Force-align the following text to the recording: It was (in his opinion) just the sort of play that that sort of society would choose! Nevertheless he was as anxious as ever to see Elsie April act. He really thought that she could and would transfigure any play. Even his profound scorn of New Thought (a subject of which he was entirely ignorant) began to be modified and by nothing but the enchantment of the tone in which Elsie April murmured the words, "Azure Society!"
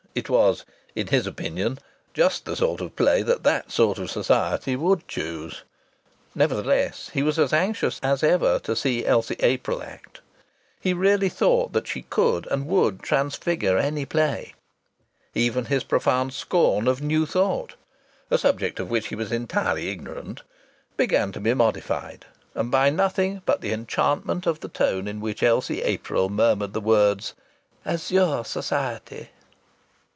It 0.13 0.29
was 0.29 0.65
(in 0.93 1.07
his 1.07 1.25
opinion) 1.25 1.79
just 2.13 2.43
the 2.43 2.57
sort 2.57 2.81
of 2.81 2.97
play 2.97 3.21
that 3.21 3.43
that 3.45 3.71
sort 3.71 3.97
of 3.97 4.11
society 4.11 4.75
would 4.75 5.07
choose! 5.07 5.63
Nevertheless 6.35 7.09
he 7.13 7.23
was 7.23 7.39
as 7.39 7.53
anxious 7.53 7.97
as 8.03 8.21
ever 8.21 8.59
to 8.59 8.75
see 8.75 9.05
Elsie 9.05 9.37
April 9.39 9.81
act. 9.81 10.19
He 10.81 10.91
really 10.93 11.29
thought 11.29 11.71
that 11.71 11.87
she 11.87 12.01
could 12.01 12.45
and 12.47 12.67
would 12.67 13.01
transfigure 13.01 13.77
any 13.77 14.03
play. 14.05 14.53
Even 15.33 15.63
his 15.67 15.85
profound 15.85 16.33
scorn 16.33 16.89
of 16.89 17.01
New 17.01 17.25
Thought 17.25 17.75
(a 18.29 18.37
subject 18.37 18.81
of 18.81 18.89
which 18.89 19.07
he 19.07 19.15
was 19.15 19.31
entirely 19.31 19.87
ignorant) 19.87 20.41
began 20.97 21.31
to 21.31 21.39
be 21.39 21.53
modified 21.53 22.25
and 22.53 22.69
by 22.69 22.89
nothing 22.89 23.43
but 23.45 23.61
the 23.61 23.71
enchantment 23.71 24.45
of 24.45 24.59
the 24.59 24.67
tone 24.67 25.07
in 25.07 25.21
which 25.21 25.41
Elsie 25.41 25.81
April 25.83 26.27
murmured 26.27 26.73
the 26.73 26.81
words, 26.81 27.33
"Azure 27.85 28.43
Society!" 28.43 29.29